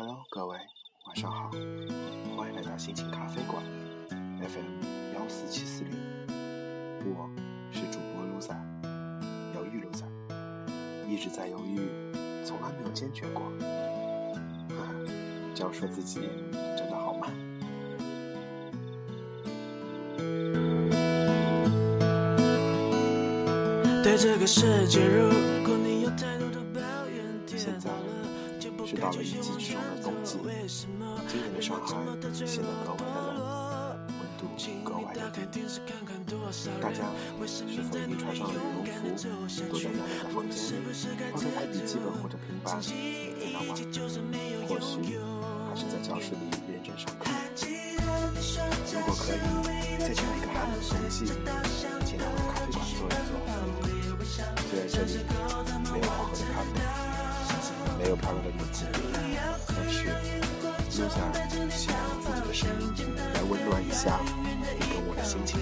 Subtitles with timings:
[0.00, 0.56] Hello，各位，
[1.08, 1.50] 晚上好，
[2.36, 3.60] 欢迎来到心情咖啡馆
[4.08, 5.98] ，FM 幺四七四零，
[7.16, 7.28] 我
[7.72, 8.54] 是主播卢仔，
[9.56, 10.06] 犹豫卢仔，
[11.08, 11.80] 一直在犹豫，
[12.44, 13.42] 从来没有坚决过，
[14.68, 14.94] 呵呵，
[15.52, 16.20] 这样说自己
[16.76, 17.26] 真的好吗？
[24.04, 25.28] 对这个世界，如
[28.88, 30.38] 是到了一季之中的冬季，
[31.28, 31.92] 今年的上海
[32.32, 34.48] 显得格外的冷，温度
[34.82, 35.20] 格外的
[35.52, 35.60] 低。
[36.80, 37.04] 大家
[37.46, 39.28] 是否已经穿上了羽绒服，
[39.68, 40.88] 躲在暖暖的房间里，
[41.30, 42.88] 抱着台笔记本或者平板在
[43.52, 43.76] 那玩？
[44.66, 45.20] 或许
[45.68, 47.28] 还是在教室里认真上课。
[48.90, 49.36] 如果可以，
[50.00, 51.28] 在这样一个寒冷的冬季，
[52.06, 53.36] 进来我的咖啡馆坐一坐。
[54.66, 55.12] 虽然这里
[55.92, 56.72] 没有好喝的咖啡，
[58.08, 58.86] 没有漂亮的女子，
[59.68, 61.20] 但是路仔
[61.68, 65.60] 希望用自己的声音来温暖一下你跟我的心情。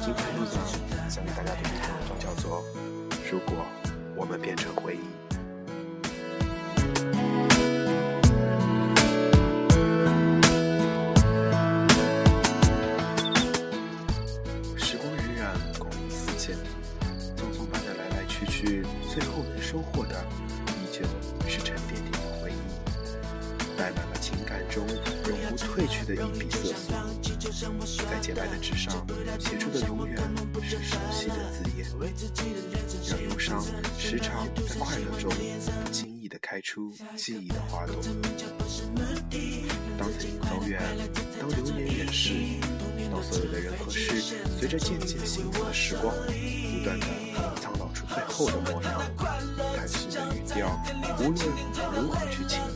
[0.00, 0.58] 今天路仔
[1.08, 2.64] 想给大家读一篇文章，叫做
[3.30, 3.64] 《如果
[4.16, 4.98] 我们变成回忆》。
[23.76, 26.92] 带满了情感中永不褪去的一笔色素。
[28.10, 29.06] 在洁白的纸上
[29.38, 30.16] 写出的永远
[30.62, 31.86] 是熟悉的字眼，
[33.08, 33.64] 让忧伤
[33.98, 37.96] 时常在快乐中不经意地开出记忆的花朵。
[39.98, 40.82] 当曾经走远，
[41.40, 42.32] 当流年远逝，
[43.10, 47.06] 当所有的人和事随着渐渐行走的时光，不断地
[47.60, 49.00] 苍老出最后的模样，
[49.76, 50.68] 叹息的语调，
[51.20, 51.34] 无论
[51.94, 52.75] 如何去轻描淡写，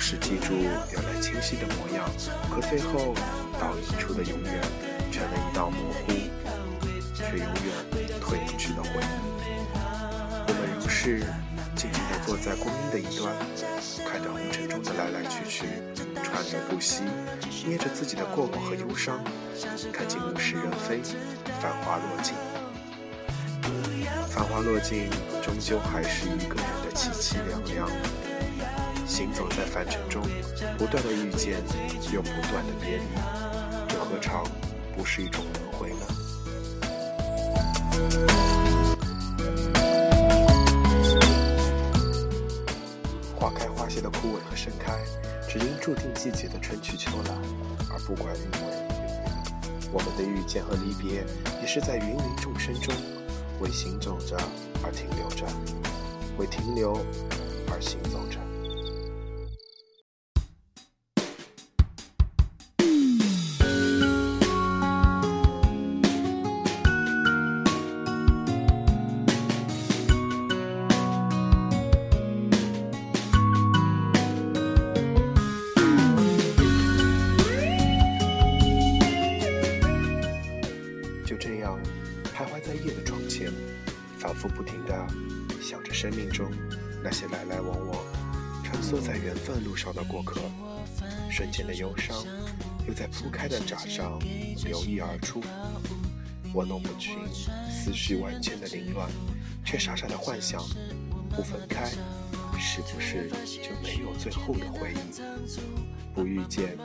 [0.00, 2.08] 总是记住原来清晰的模样，
[2.50, 3.14] 可最后
[3.60, 4.58] 倒映出的永远，
[5.12, 6.12] 成了一道模糊
[7.12, 9.76] 却永远褪不去的回忆。
[10.48, 11.18] 我们如是
[11.76, 13.36] 静静地坐在光阴的一端，
[14.10, 15.66] 看着红尘中的来来去去，
[16.24, 17.02] 川流不息，
[17.66, 19.22] 捏着自己的过往和忧伤，
[19.92, 21.02] 看尽物是人非，
[21.60, 22.34] 繁华落尽。
[24.30, 25.10] 繁华落尽，
[25.42, 27.86] 终究还是一个人的凄凄凉凉。
[29.10, 30.22] 行走在凡尘中，
[30.78, 31.60] 不断的遇见，
[32.12, 33.02] 又不断的别离，
[33.88, 34.44] 这何尝
[34.96, 36.06] 不是一种轮回呢？
[43.34, 44.96] 花开花谢的枯萎和盛开，
[45.48, 47.34] 只因注定季节的春去秋来，
[47.92, 48.58] 而不管因为。
[49.92, 51.26] 我们的遇见和离别，
[51.60, 52.94] 也是在芸芸众生中，
[53.58, 54.36] 为行走着
[54.84, 55.44] 而停留着，
[56.38, 56.96] 为停留
[57.72, 58.38] 而行走着。
[84.40, 85.06] 复不停地
[85.60, 86.50] 想着生命中
[87.04, 88.02] 那些来来往往、
[88.64, 90.40] 穿梭在缘分路上的过客，
[91.30, 92.16] 瞬间的忧伤
[92.88, 94.18] 又在铺开的闸上
[94.64, 95.42] 流溢而出。
[96.54, 97.18] 我弄不清
[97.70, 99.10] 思绪万千的凌乱，
[99.62, 100.62] 却傻傻的幻想，
[101.28, 101.90] 不分开，
[102.58, 103.28] 是不是
[103.62, 105.20] 就没有最后的回忆？
[106.14, 106.78] 不遇见，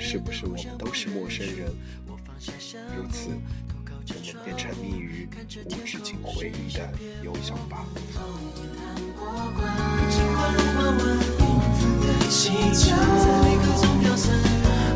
[0.00, 1.72] 是不是我们都是陌生人？
[2.96, 3.30] 如此，
[4.08, 5.28] 我们便沉溺于
[5.64, 6.88] 无止境回忆的
[7.22, 7.84] 忧伤吧。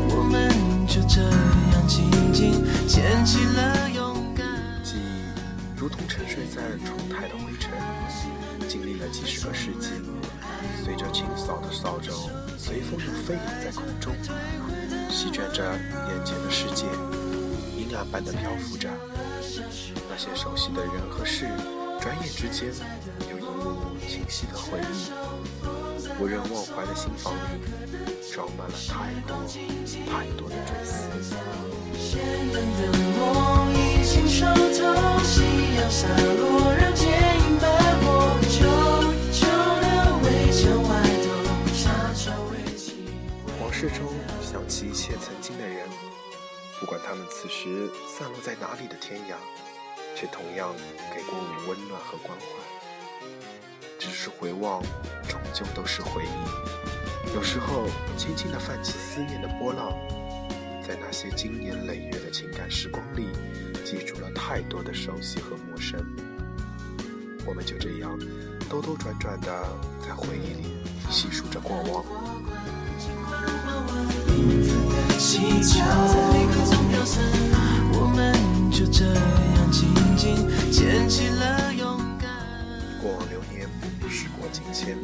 [0.07, 4.47] 我们就这样静静牵起了勇敢。
[4.83, 4.99] 记忆
[5.75, 7.71] 如同沉睡在窗台的灰尘，
[8.67, 9.89] 经历了几十个世纪，
[10.83, 12.11] 随着清扫的扫帚，
[12.57, 14.13] 随风又飞扬在空中，
[15.09, 16.85] 席卷着眼前的世界，
[17.91, 18.89] 阴暗般的漂浮着。
[20.09, 21.49] 那些熟悉的人和事，
[21.99, 22.71] 转眼之间
[23.29, 25.11] 又一幕幕清晰的回忆，
[26.17, 27.37] 不忍忘怀的心房里
[28.31, 29.35] 装满了太多
[30.09, 31.09] 太多的追思。
[43.59, 44.07] 往事中
[44.41, 45.85] 想起一切曾经的人，
[46.81, 49.35] 不管他们此时散落在哪里的天涯，
[50.15, 50.75] 却同样
[51.15, 52.45] 给过我温暖和关怀。
[53.99, 54.81] 只是回望，
[55.29, 57.35] 终究都是回忆。
[57.35, 57.85] 有时候，
[58.17, 59.93] 轻轻地泛起思念的波浪，
[60.81, 63.27] 在那些经年累月的情感时光里，
[63.85, 66.03] 记住了太多的熟悉和陌生。
[67.45, 68.17] 我们就这样
[68.67, 69.47] 兜兜转转地
[70.01, 72.03] 在回忆里细数着过往。
[82.99, 83.69] 过往流年，
[84.09, 84.97] 时过境迁，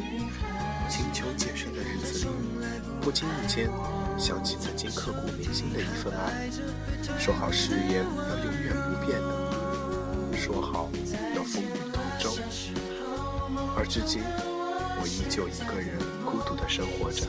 [0.89, 2.31] 清秋渐深的日子里，
[2.99, 3.69] 不经意间
[4.17, 6.49] 想起曾经刻骨铭心的一份爱。
[7.19, 10.89] 说好誓言要永远不变的，说好
[11.35, 12.31] 要风雨同舟，
[13.77, 14.23] 而至今。
[15.07, 17.25] 依旧一个人孤独的生活着，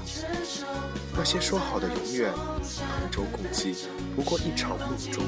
[1.14, 5.24] 那些说好的永远，同舟共济，不过一场梦中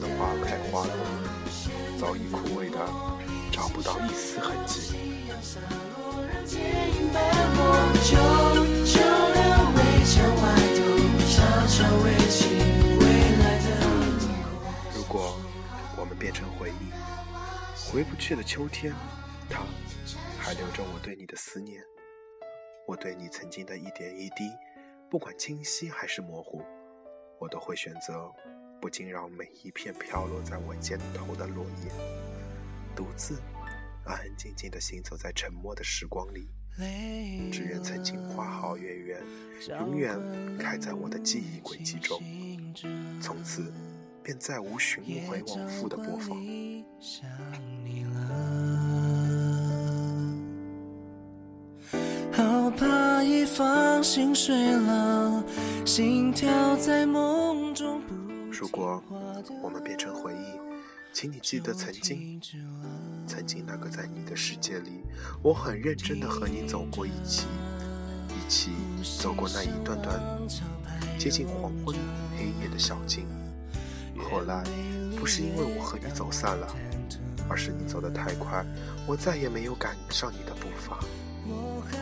[0.00, 0.92] 的花开花落，
[1.98, 2.78] 早已枯萎的
[3.50, 4.94] 找不到一丝痕迹。
[14.94, 15.36] 如果
[15.96, 16.92] 我们变成回忆，
[17.90, 18.94] 回不去的秋天，
[21.02, 21.82] 对你的思念，
[22.86, 24.50] 我对你曾经的一点一滴，
[25.08, 26.62] 不管清晰还是模糊，
[27.38, 28.30] 我都会选择
[28.80, 31.90] 不惊扰每一片飘落在我肩头的落叶，
[32.94, 33.40] 独自
[34.04, 36.48] 安安静静地行走在沉默的时光里，
[37.50, 39.22] 只愿曾经花好月圆，
[39.80, 40.14] 永远
[40.58, 42.20] 开在我的记忆轨迹中，
[43.22, 43.72] 从此
[44.22, 46.38] 便再无循回往复的播放。
[47.00, 47.26] 想
[47.86, 48.19] 你了
[53.60, 55.44] 放心睡了，
[55.84, 58.00] 心跳在梦中
[58.50, 59.02] 如果
[59.62, 60.58] 我们变成回忆，
[61.12, 62.40] 请你记得曾经，
[63.26, 65.02] 曾经那个在你的世界里，
[65.42, 67.48] 我很认真的和你走过一起，
[68.30, 68.70] 一起
[69.20, 70.18] 走过那一段段
[71.18, 71.94] 接近黄昏
[72.38, 73.26] 黑夜的小径。
[74.16, 74.64] 后来，
[75.18, 76.66] 不是因为我和你走散了，
[77.46, 78.64] 而是你走得太快，
[79.06, 80.98] 我再也没有赶上你的步伐。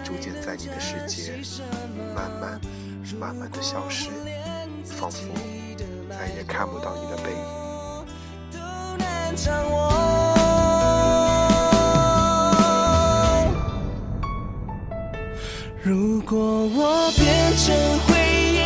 [0.05, 1.33] 逐渐在你的世界
[2.15, 2.61] 慢慢、
[3.19, 4.11] 慢慢的消失，
[4.85, 5.27] 仿佛
[6.11, 7.39] 再也看不到你的背影。
[15.83, 18.15] 如果我变成回
[18.53, 18.57] 忆，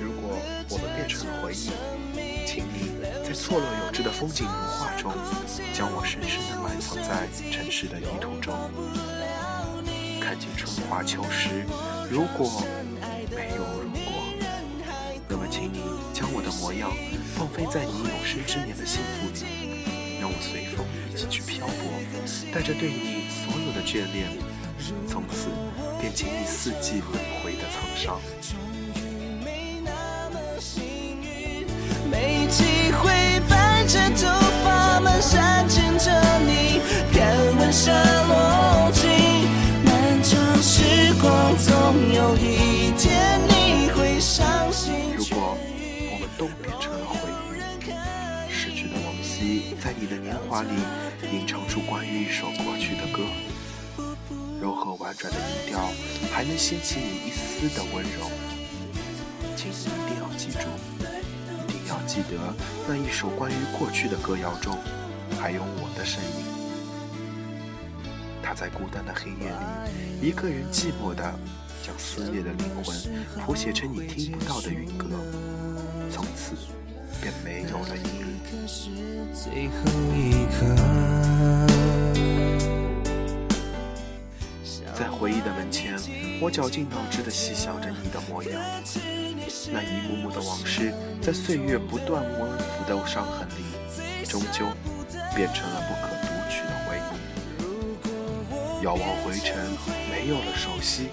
[0.00, 0.38] 如果
[0.70, 1.70] 我们变成了回忆，
[2.46, 5.12] 请你在错落有致的风景如画中，
[5.74, 8.54] 将我深深的埋藏在尘世的泥土中。
[10.24, 11.66] 看尽春华秋实，
[12.10, 12.64] 如果
[13.28, 14.24] 没有如果，
[15.28, 15.82] 那么请你
[16.14, 16.90] 将我的模样
[17.36, 19.44] 放飞在你有生之年的幸福里，
[20.18, 21.92] 让我随风一起去漂泊，
[22.54, 24.30] 带着对你所有的眷恋，
[25.06, 25.50] 从此
[26.00, 28.18] 便经历四季轮回的沧桑。
[50.34, 50.70] 在你的年华里
[51.32, 53.22] 吟唱出关于一首过去的歌，
[54.60, 55.92] 柔和婉转的音调，
[56.32, 58.28] 还能掀起你一丝的温柔。
[59.56, 60.58] 请你一定要记住，
[61.68, 62.52] 一定要记得
[62.88, 64.76] 那一首关于过去的歌谣中，
[65.40, 66.54] 还有我的身影。
[68.42, 69.48] 他在孤单的黑夜
[70.20, 71.22] 里，一个人寂寞的
[71.82, 72.84] 将撕裂的灵魂
[73.40, 75.06] 谱写成你听不到的云歌，
[76.10, 76.54] 从此
[77.20, 78.24] 便没有了意义。
[84.94, 85.96] 在回忆的门前，
[86.40, 88.62] 我绞尽脑汁的细想着你的模样，
[89.72, 93.64] 那一幕幕的往事，在岁月不断温抚的伤痕里，
[94.24, 94.64] 终究
[95.34, 96.13] 变成了不可。
[98.84, 99.56] 遥望回程，
[100.10, 101.08] 没有了熟悉，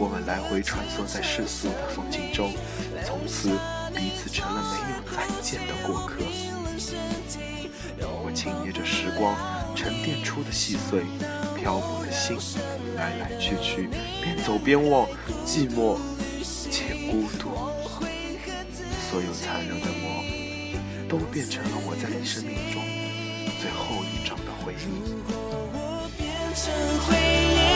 [0.00, 2.52] 我们来回穿梭在世俗的风景中，
[3.06, 3.50] 从此
[3.94, 6.24] 彼此成了没有再见的过客。
[8.00, 9.36] 我轻捏着时光，
[9.76, 11.04] 沉淀出的细碎，
[11.56, 12.36] 漂泊的心，
[12.96, 13.88] 来来去去，
[14.20, 15.06] 边走边望，
[15.46, 15.96] 寂寞
[16.42, 17.54] 且孤独。
[19.08, 22.82] 所有残留的我，都变成了我在你生命中
[23.62, 25.47] 最后一张的回忆
[27.06, 27.67] 回忆。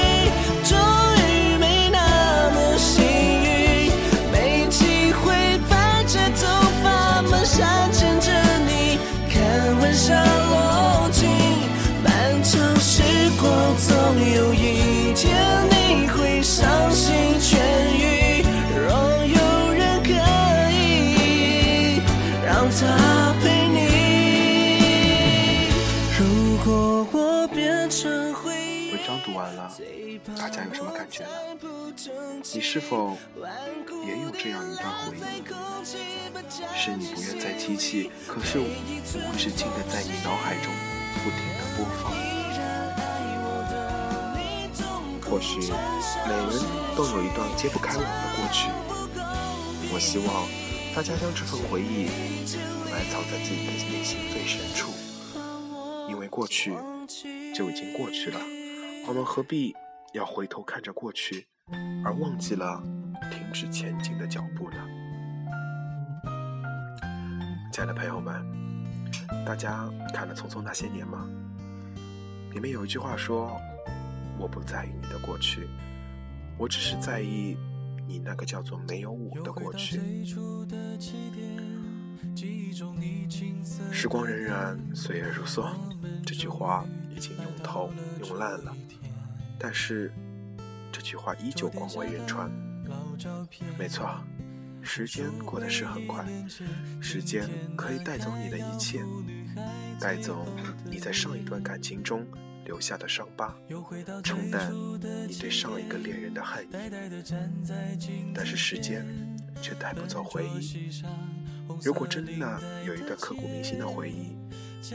[30.36, 31.30] 大家有什么感觉呢？
[32.54, 33.16] 你是否
[34.06, 35.42] 也有这样一段回忆？
[36.74, 40.72] 是你不愿再提起，可是无止境的在你脑海中
[41.24, 42.12] 不停的播放。
[45.28, 45.58] 或许
[46.28, 46.62] 每人
[46.94, 48.68] 都有一段揭不开网的过去。
[49.92, 50.46] 我希望
[50.94, 52.06] 大家将这份回忆
[52.90, 54.92] 埋藏在自己的内心最深处，
[56.08, 56.72] 因为过去
[57.54, 58.38] 就已经过去了，
[59.06, 59.74] 我们何必？
[60.12, 61.46] 要回头看着过去，
[62.04, 62.82] 而忘记了
[63.30, 64.76] 停止前进的脚步呢？
[67.72, 68.44] 亲爱的朋友们，
[69.46, 71.26] 大家看了《匆匆那些年》吗？
[72.52, 73.58] 里面有一句话说
[74.38, 75.66] ：“我不在意你的过去，
[76.58, 77.56] 我只是在意
[78.06, 79.96] 你那个叫做没有我的过去。”
[83.90, 85.66] 时光荏苒，岁月如梭，
[86.26, 87.90] 这句话已经用透
[88.20, 88.76] 用烂了。
[89.62, 90.12] 但是，
[90.90, 92.50] 这句话依旧广为人传。
[93.78, 94.10] 没错，
[94.82, 96.26] 时间过得是很快，
[97.00, 99.00] 时间可以带走你的一切，
[100.00, 100.44] 带走
[100.84, 102.26] 你在上一段感情中
[102.64, 103.54] 留下的伤疤，
[104.24, 104.72] 冲淡
[105.28, 106.68] 你对上一个恋人的恨意。
[108.34, 109.06] 但是时间
[109.62, 111.00] 却带不走回忆。
[111.80, 114.36] 如果真的有一段刻骨铭心的回忆，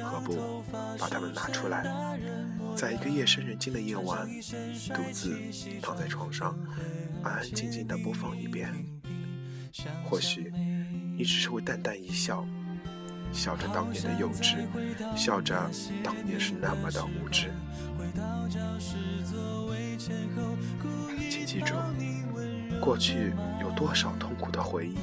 [0.02, 0.62] 何不
[1.00, 2.18] 把它们拿出来，
[2.77, 4.29] 在一个夜深人静的夜晚，
[4.93, 5.36] 独自
[5.81, 6.55] 躺在床上，
[7.24, 8.72] 安安静静地播放一遍？
[10.05, 10.53] 或许
[11.17, 12.46] 你只是会淡淡一笑，
[13.34, 14.57] 笑着当年的幼稚，
[15.15, 15.69] 笑着
[16.03, 17.51] 当年是那么的无知。
[21.31, 21.74] 请记住，
[22.79, 24.98] 过去有多少痛苦的回忆，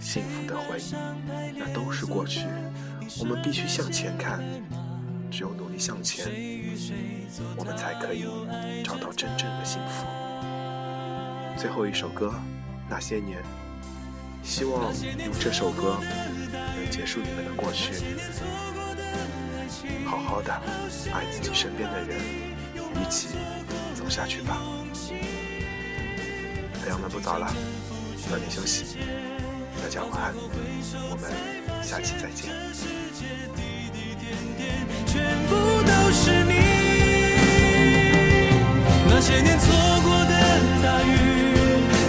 [0.00, 0.94] 幸福的回忆，
[1.58, 2.46] 那都是过去。
[3.18, 4.40] 我们必须向前看，
[5.38, 6.26] 只有努力向前，
[7.56, 8.24] 我们才可以
[8.82, 10.04] 找到真正的幸福。
[11.56, 12.26] 最后一首歌
[12.90, 13.38] 《那些年》，
[14.42, 14.92] 希望
[15.24, 17.92] 用这首歌能结束你们的过去，
[20.04, 20.52] 好好的
[21.12, 22.18] 爱自己身边的人，
[23.00, 23.28] 一起
[23.94, 24.60] 走下去吧。
[26.80, 27.46] 朋友们，不早了，
[28.28, 28.98] 早点休息，
[29.80, 31.30] 大家晚安，我们
[31.80, 32.50] 下期再见。
[34.28, 34.68] 点点
[35.06, 35.14] 全
[35.48, 36.52] 部都是你。
[39.08, 39.66] 那些年错
[40.02, 40.32] 过的
[40.82, 41.08] 大雨，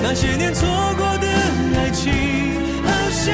[0.03, 1.27] 那些年错过的
[1.79, 2.11] 爱情，
[2.83, 3.33] 好想